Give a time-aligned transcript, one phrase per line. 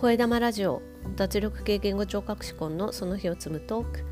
[0.00, 0.80] 声玉ラジオ
[1.16, 4.04] 脱力系言語聴覚士コンのその日を積むトーク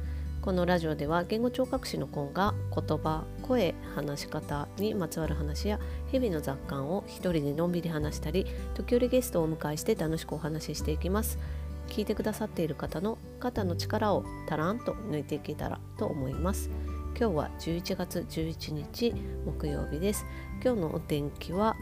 [0.43, 5.79] このラジオでは言語聴覚士のコンが言葉声話し方にまつわる話や
[6.11, 11.39] 日々の雑感を一人でのんびり話したり時折ゲストをお迎えして楽しくお話ししていきます。
[11.87, 16.69] 聞いてくださっている方の肩の力をたらんと抜いていけたらと思います。
[17.17, 19.15] 今日は11月11日
[19.45, 20.27] 木曜日です。
[20.65, 21.77] 今日のお天気は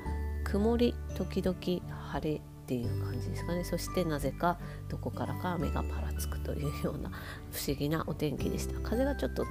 [0.44, 1.56] 曇り時々
[2.12, 3.62] 晴れっていう感じですかね。
[3.62, 7.10] そしてなぜかどこからか雨がぱらつくというような
[7.52, 8.80] 不思議なお天気でした。
[8.80, 9.44] 風がちょっと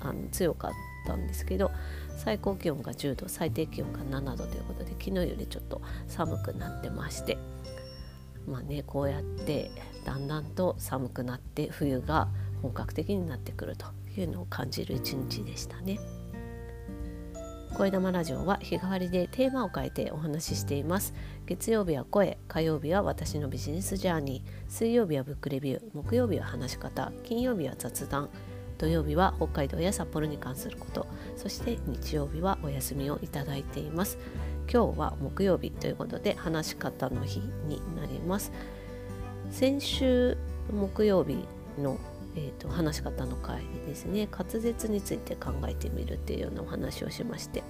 [0.00, 0.72] あの強かっ
[1.06, 1.70] たんですけど
[2.16, 7.38] 最高気温が10度最低気温が7度ということで昨日よりちょっと寒くなってまして。
[8.46, 9.70] まあねこうやって
[10.04, 12.28] だんだんと寒くなって冬が
[12.60, 13.86] 本格的になってくると
[14.18, 15.98] いうのを感じる一日でしたね。
[17.74, 21.12] 声玉ラジオは日替わりでテーマを変えてお話ししています。
[21.44, 24.70] 月曜日は声火曜日は私のビジネスジャーニー。
[24.70, 27.10] 水曜日はブックレビュー木曜日は話し方。
[27.24, 28.30] 金曜日は雑談。
[28.78, 31.08] 土曜日は北海道や札幌に関すること。
[31.36, 34.18] そして日曜日はお休みをいただいています。
[34.72, 38.52] 今日は木曜日ということで話し方の日になります。
[39.50, 40.38] 先週
[40.72, 41.44] 木曜日
[41.76, 41.98] の
[42.36, 47.62] えーと、話し方の会でですね滑舌について考えてみるっていうようなお話をしまして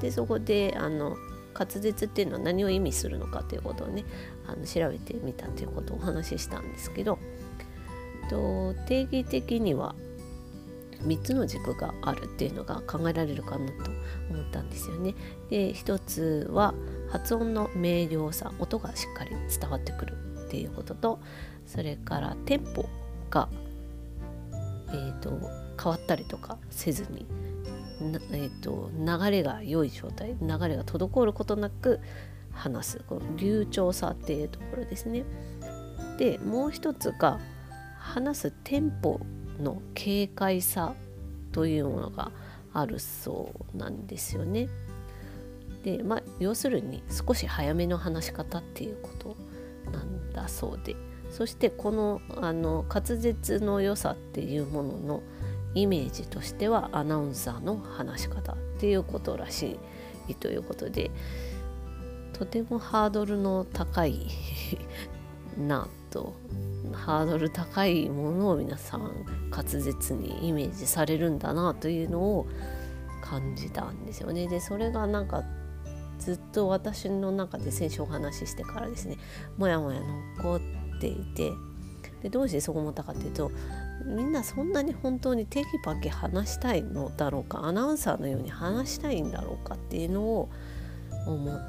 [0.00, 1.16] でそこであの
[1.54, 4.04] 滑舌っていうのは何を意味するのかということをね
[4.46, 7.18] あの調べてみたということをお話ししたんですけど
[8.28, 9.94] と定義的には
[11.02, 13.90] 3つの軸があるっていうのが考えられるかなと
[14.30, 15.14] 思ったんですよね。
[15.50, 16.74] で1つは
[17.10, 19.30] 発音の明瞭さ音がしっかり
[19.60, 21.18] 伝わってくるっていうことと
[21.66, 22.88] それからテンポ
[23.30, 23.48] が
[24.92, 25.30] えーと、
[25.82, 27.26] 変わったりとかせずに、
[28.32, 32.00] えーと、流れが良い状態流れが滞ることなく
[32.52, 35.24] 話すこの流暢さっていうところですね。
[36.18, 37.40] でもう一つが
[37.98, 39.20] 話すテンポ
[39.58, 40.94] の軽快さ
[41.52, 42.30] というものが
[42.74, 44.68] あるそうなんですよね。
[45.84, 49.36] でまあ要するに少し早めの話し方っていうこと
[49.90, 50.94] なんだそうで。
[51.32, 55.22] そしてこのあの滑舌の良さっていうものの
[55.74, 59.78] イメージとしてはアナウンサーの話し方っていうことらし
[60.28, 61.10] いということで
[62.34, 64.28] とてもハードルの高い
[65.56, 66.34] なと
[66.92, 72.46] ハードル高いものを皆さん滑舌にイメージされるんだなというのを
[73.22, 74.48] 感じたんですよね。
[74.48, 75.44] でそれがなんか
[76.18, 79.16] ずっと私の中で先週お話ししてからですね
[79.56, 80.00] もやもや
[80.36, 81.52] 残ってていて
[82.22, 83.50] でどうしてそう思ったかっていうと
[84.06, 90.48] みんなそんなに本当にテキパキ話したいのだろうかアナウンサーのように話したいんだろうかっていうのを
[91.26, 91.60] 思っ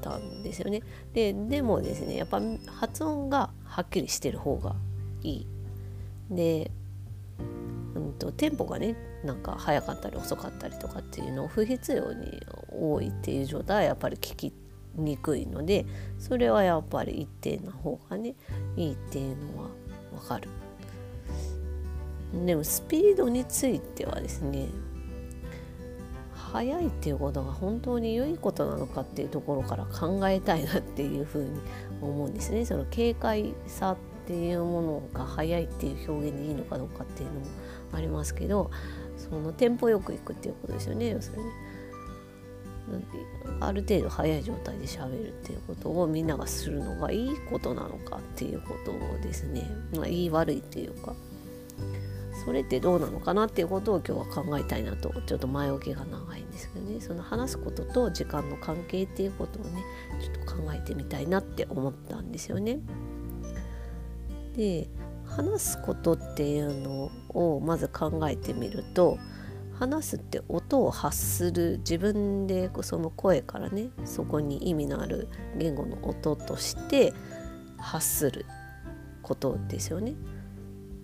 [0.00, 0.82] たんですよね。
[1.12, 4.74] ででもですねやっぱ発音がはっきりしてる方が
[5.22, 5.46] いい。
[6.30, 6.70] で、
[7.94, 14.52] うんと、テンポがねなんか速かったり遅かったりとかっていうのを不必要に多いっていう状態はやっぱり聞き
[14.94, 15.86] にくいので
[16.18, 18.34] それはやっぱり一定な方がね
[18.76, 19.68] いいっていうのは
[20.14, 20.48] わかる。
[22.46, 24.68] でもスピードについてはですね
[26.34, 31.60] 速いっていうことが本当に良いことなのかっていうところから考えたいなっていうふうに
[32.00, 32.64] 思うんですね。
[32.64, 37.46] その軽快さっていうものが速いっていう表現でいいのかどうかっていうのも
[37.92, 38.70] ありますけど
[39.16, 41.44] そのテンポよくいくっていうことですよね要するに。
[43.60, 51.14] ある程度早い状態で喋るっていうことをみんながするのがいいことなのかっていうことをですね、まあ、いい悪いっていうか
[52.44, 59.84] それってどうなのかなっていうことを今日は考えたいなとちょっと前置きが長いんですけどねその話すことと時間の関係っていうことをね
[60.20, 62.80] ちょっと考えてみたいなって思ったんですよね。
[64.56, 64.88] で
[65.24, 69.18] 話すことっていうのをまず考えてみると
[69.78, 77.12] 話すって音を発する自分でその声からねそこに意味のある言語の音として
[77.78, 78.46] 発する
[79.22, 80.14] ことですよね。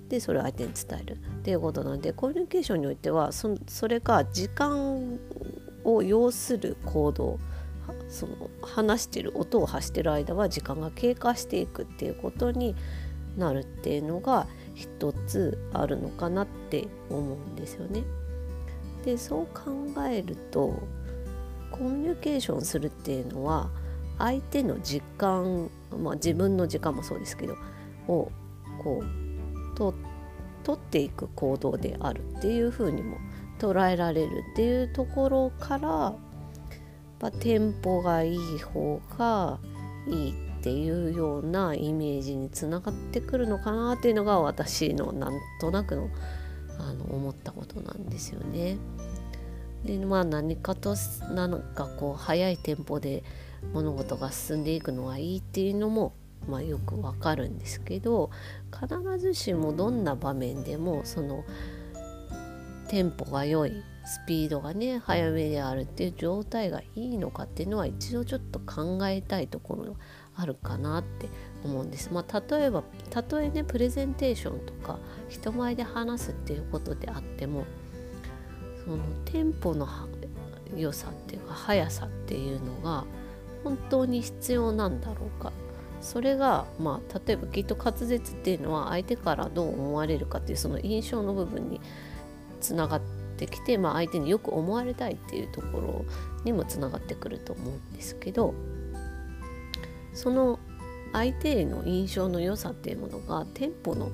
[0.08, 5.18] でそれを相手に伝えるっていうことなんでコミュニケーションにおいてはそそれが時間
[5.84, 7.38] を要する行動
[8.08, 12.74] その話してる音を発してる間は時間が経過していくっていうことに
[13.36, 18.02] なるっていうのが一つあるのかなって思うんですよね。
[19.04, 19.70] でそう考
[20.08, 20.82] えると
[21.70, 23.70] コミュニケーションするっていうのは
[24.18, 25.70] 相手の時間、
[26.02, 27.56] まあ、自分の時間もそうですけど
[28.08, 28.32] を
[28.82, 29.94] こうと
[30.64, 33.16] 取っていく行動であるっていうふうにも
[33.58, 36.16] 捉えられるっていうところから、ま
[37.22, 39.58] あ、テンポがいい方が
[40.08, 46.10] いいっていうようなイメージにつながってくるのかなっていうのが私のなんとなくの
[46.78, 48.76] あの思ったことなんですよね。
[49.84, 50.94] でまあ何かと
[51.30, 53.22] なんかこう早いテンポで
[53.72, 56.14] 物事が進んでいくのはいいっていうのも、
[56.48, 58.30] まあ、よくわかるんですけど
[58.72, 61.44] 必ずしもどんな場面でもその
[62.88, 69.96] テンポが良いスピードがね速めであるっていう状態がいいのかっていうのは一度ちょっと考えたいところ
[70.34, 71.28] あるかなって
[71.62, 72.10] 思うんです。
[72.10, 77.66] まあ、例えばたとえねプレゼンテーションとか人前で話すっていうことであっても
[78.82, 79.86] そのテンポの
[80.74, 83.04] 良さっていうか速さっていうのが
[83.62, 85.52] 本当に必要なんだろうか
[86.00, 91.82] それがまあ例えばきっと滑舌っていうのは相手からどう思われるかっていうその印象の部分に
[92.62, 96.04] つながってきて、まあ、相手によく思われたいっていうところ
[96.44, 98.54] にもつながってくると思うんですけど
[100.14, 100.58] その
[101.12, 104.10] 相手への印象の良さっていうものがテンポの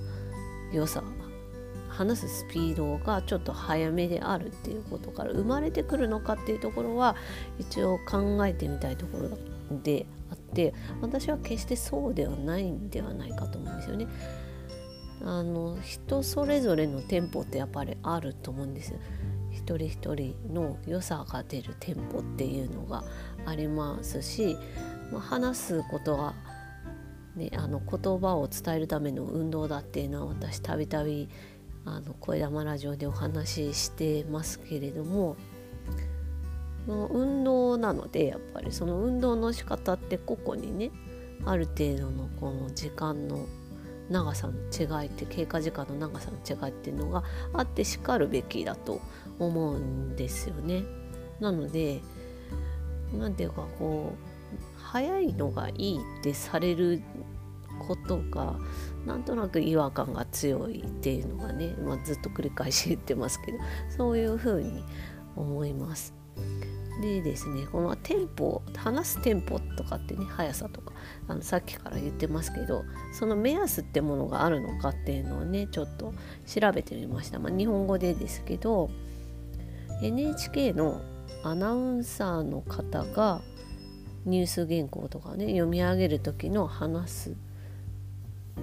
[0.72, 1.02] 良さ
[1.88, 7.16] 話すスピードがちょっと速めであるっていうことから生まれてくるのかっていうところは
[7.58, 14.08] 一応考えてみたいところであって私は決してそうではないんではないかと思うんですよね。
[15.22, 18.98] あの人それぞれのテンポってやっぱりあると思うんですよ。
[19.50, 23.04] 一人一人の良さが出るテンポっていうのが
[23.46, 24.56] ありますし、
[25.12, 26.34] まあ、話すことは、
[27.36, 31.28] ね、あの言葉を伝えるための運動だっていうのは私たびたび
[31.84, 35.36] あの声玉ラジオでお話ししてますけれども
[36.86, 40.90] の運動なのでやっぱりその運動の仕方って個々にね
[41.44, 43.46] ある程度のこの時間の
[44.10, 49.00] 長さの違いって経過時間の長さの違いっていうのがあってしかるべきだと
[49.38, 50.84] 思うんですよね。
[51.40, 52.00] なので
[53.12, 54.34] 何ていうかこう
[54.82, 57.02] 早いのがいいってされる
[57.86, 58.56] ことが
[59.06, 63.58] なんとなく違和感が強いっていうのがね、まあ、ずっと繰り返し言ってますけど
[63.96, 64.84] そういうふうに
[65.36, 66.23] 思います。
[67.00, 70.92] でですねこのテンポ話すテンポとかってね速さとか
[71.28, 76.14] あのさっきから言ってますけどその目安ってものがあるのかっていうのをねちょっと
[76.46, 78.90] 調べてみました、まあ、日本語でですけど
[80.02, 81.02] NHK の
[81.42, 83.42] アナウンサーの方が
[84.24, 87.36] ニュース原稿とかね読み上げる時の話す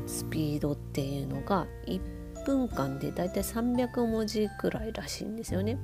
[0.08, 5.78] スピードっていうのが1分間でだいたい300文字くらいらしいんですよね。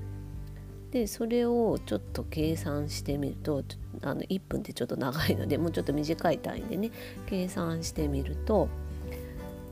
[0.92, 3.64] でそれをちょっと計算してみると
[4.02, 6.92] あの1分ってちょっと長いのでもうちょっと短い単位でね
[7.26, 8.70] 計算してみると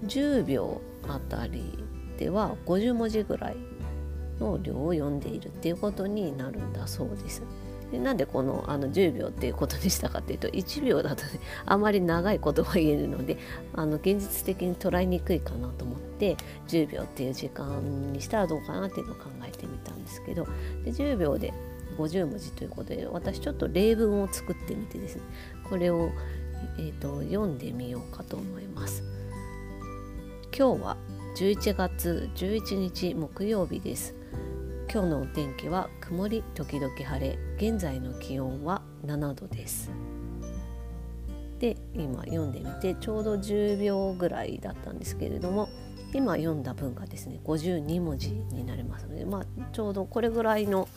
[0.05, 1.77] 10秒あたり
[2.17, 3.57] では50文字ぐらい
[4.39, 7.41] の量を読んでいるっていうことになるんだそうです。
[7.91, 13.37] でなんでこのあの10秒っていうことにしたかっていうと1秒だとねあまり長いことが言えるので
[13.73, 16.35] あの現実的に捉えにくいかなと思って
[16.67, 20.45] 10秒っていう時間にしたらどうかなっていうのを考えてみたんですけど
[20.83, 21.53] で10秒で
[21.97, 25.21] 50文字ということで私ちょっと例文を作ってみてですね
[25.69, 26.09] これを、
[26.77, 29.03] えーと、読んでみようかと思います。
[30.57, 30.97] 今日は
[31.35, 34.15] 11月11日木曜日です。
[34.95, 39.91] 今日のお天気は曇り時々晴れ現在の気温は7度です
[41.59, 45.67] で今読んでみてちょうど10秒ぐらいだったんですけれども
[46.15, 50.87] 今読んだ文がですね52文字になりますので、まあ、ちょうどこれぐらいの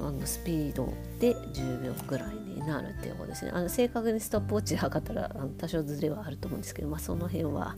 [0.00, 3.50] あのスピードで10秒ぐらいになるっていうことですね。
[3.52, 7.74] あの正確にストップウォッチで測ったらあの多少ずれはあると思うんですけど、まあ、その辺は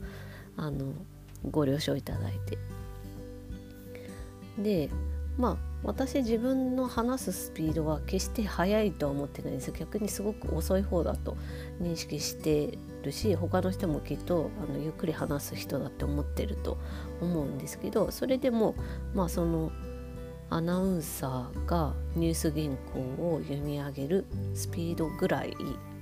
[0.58, 0.92] あの
[1.50, 2.58] ご了承いただいて
[4.62, 4.90] で
[5.38, 11.38] まあ私自分の話すスピードは決して速いとは思ってないんです逆にすごく遅い方だと
[11.80, 16.78] 認識してるし他の人もきっとあのゆっくり話す人だって思ってると
[17.20, 18.74] 思うんですけどそれでも
[19.14, 19.72] まあその
[20.50, 23.00] アナウンサーがニュース原稿
[23.34, 25.54] を読み上げるスピードぐらい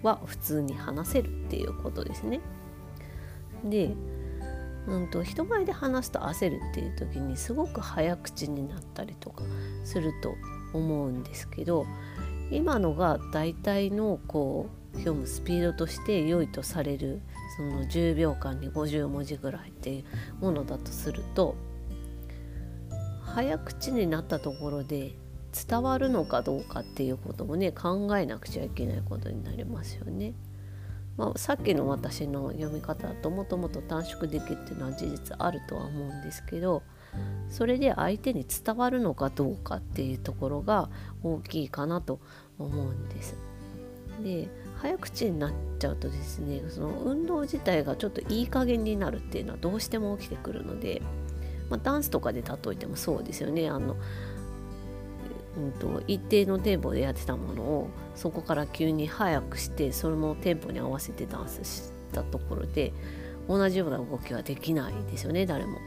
[0.02, 2.40] は普通に話せるっていうことですね。
[3.64, 3.90] で
[4.86, 9.44] うんと、人前で話すと焦るっていう時にすごく早口になったりとか
[9.84, 10.34] すると
[10.72, 11.86] 思うんですけど
[12.50, 17.20] 今のが大体のこう読むスピードとして良いとされる
[17.56, 20.04] その10秒間に50文字ぐらいっていう
[20.40, 21.56] ものだとすると
[23.24, 25.14] 早口になったところで
[25.52, 30.34] 伝わるのかどうかっていうこともね考えなくちゃいけないことになりますよね。
[31.16, 36.84] まあ、さっきの私の読み方だともともと短縮できるっていうのは事実あるとは思うんですけど
[37.48, 40.88] それで相手に伝わるのかどうかっていうところが
[41.24, 42.20] 大きいかなと
[42.56, 43.36] 思うんです。
[44.22, 44.48] で
[44.80, 51.02] 早口になっちゃうとですねその運動自体がちょっといい加減になるっていうのはどうしても起きてくるので、
[51.68, 53.96] まあ、ダンスとかで例えてもそうですよねあの、
[55.56, 62.92] うんと、一定のテンポでやってたものをそこから急に速くしてそのテンポに合わせてダンスしたところで
[63.48, 65.78] 同じような動きはできないですよね誰も。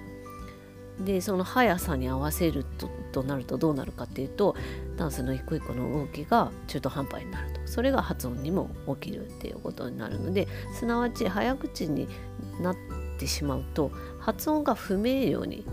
[1.03, 4.55] でその速さに合わせるととなるとどうなるかっていうと
[4.95, 7.61] ダンスの一個一個の動きが中途半端になると。
[7.65, 8.69] それが発音にも
[9.01, 12.07] 起きるっていうことになるのですなわち早口に
[12.61, 12.75] なっ
[13.17, 15.65] てしまうと発音が不明瞭に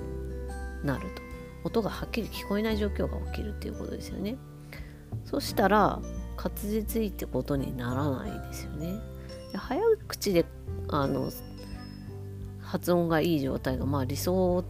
[0.85, 1.29] なると。
[1.65, 4.37] 音がはっきり聞こえない状況が起きるっていうことですよね。
[5.25, 6.01] そしたら
[6.37, 9.01] 滑舌いいってことにならないですよね。
[9.53, 10.47] で早口で
[10.89, 11.31] あの
[12.61, 14.65] 発音がいい状態がまあ理想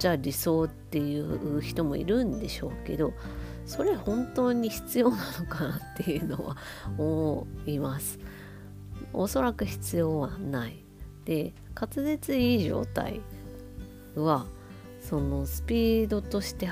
[0.00, 3.12] じゃ理想っていう人もいるんでしょうけど
[3.66, 6.56] それ本当に必要なのかなっていうのは
[6.98, 8.18] 思います。
[9.12, 10.82] おそらく必要はない。
[11.26, 13.20] で滑舌いい状態
[14.16, 14.46] は
[15.02, 16.68] そのスピードとして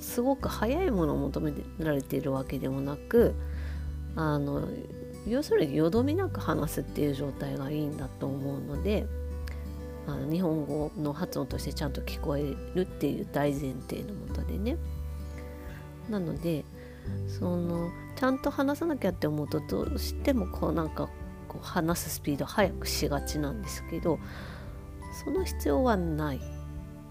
[0.00, 3.34] すごく速いものを求められているわけでもなく
[4.14, 4.68] あの
[5.26, 9.06] 要するによどみなく話すっていう状態がいいんだと思うので
[10.06, 14.76] あの日本語の発音としてちゃんと聞こえるっていう大前提のもとでね
[16.08, 16.64] なので
[17.26, 21.08] そのちゃんと話さなきゃって思うとどうしてもこうなんか
[21.48, 24.18] こう話すスピード速くしがちなんですけど
[25.24, 26.40] その必要はない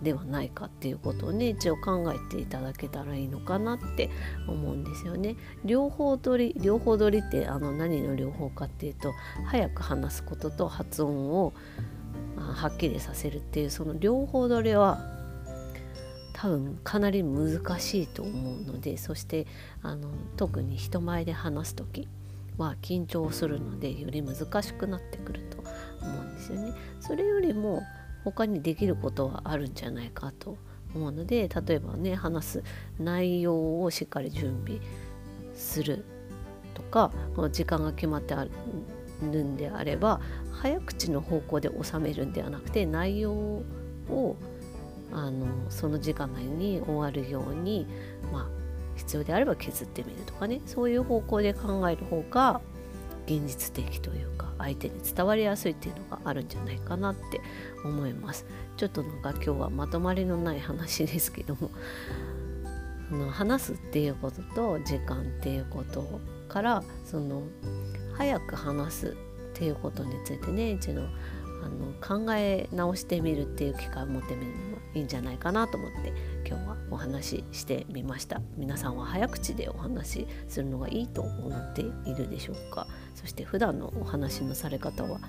[0.01, 4.09] ではないかっていうことをね一応考えていただけたらいいのかなって
[4.47, 5.35] 思うんですよね。
[5.63, 9.13] 両方取り両方取りってあの何の両方かっていうと
[9.45, 11.53] 早く話すことと発音を
[12.37, 14.99] はっきりさせるっていうその両方どれは
[16.33, 19.47] 多分かなり難しいと思うのでそして
[19.81, 22.07] あの特に人前で話す時
[22.57, 25.57] は緊張するのでより難しくなってくると
[26.01, 26.73] 思うんですよね。
[26.99, 27.83] それよりも
[28.23, 30.57] 他にできることはあるんじゃないかと
[30.93, 32.63] 思うので例えばね話す
[32.99, 34.79] 内容をしっかり準備
[35.53, 36.05] する
[36.73, 37.11] とか
[37.51, 38.51] 時間が決まってある
[39.21, 40.19] るんであれば
[40.51, 44.37] 早口の方向で収めるんではなくて内容を
[45.11, 47.87] あのその時間内に終わるように、
[48.31, 48.47] まあ、
[48.95, 52.61] 必要であれば削ってみるとかねそういう方向で考える方が
[53.25, 57.41] 現実的というか相手に伝わりやすいっていうのがあるんじゃないかなって
[57.83, 58.45] 思います。
[58.77, 61.71] ちょっとなんか今日はまとまりのない話ですけども
[63.11, 67.43] の話すっていうことと時間っていうことからその
[68.17, 69.11] 早く話すっ
[69.53, 76.13] ていうことについてね一度あの考え直してみるっていう機会を持ってみるのもいいんじゃないかなと思って
[76.47, 78.39] 今日はお話ししてみました。
[78.55, 82.87] 皆さんは早口でお話しするのがいいと思っているでしょうか？
[83.15, 85.19] そして普段のお話のされ方は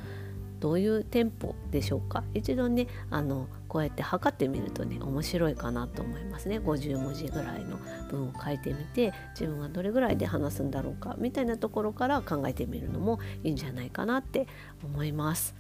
[0.60, 2.25] どういうテンポでしょうか？
[2.34, 6.58] 一度ねあのこうやって測ってみるとね面白いかなと思いますね。
[6.58, 7.78] 50文字ぐらいの
[8.10, 14.46] 文を書いてみて自分がどれぐらいで話すんだろうかみたいなところから考えてみるのもいいんじゃないかなって
[14.82, 15.54] 思います。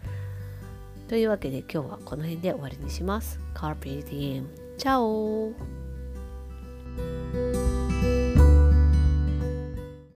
[1.08, 3.38] というわけで今日はこの辺で終わりにします。
[3.54, 5.52] Carpe Diem チャオ